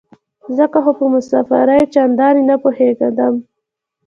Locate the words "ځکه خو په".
0.57-1.05